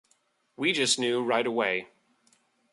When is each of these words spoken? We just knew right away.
We 0.57 0.73
just 0.73 0.97
knew 0.97 1.21
right 1.23 1.45
away. 1.45 1.87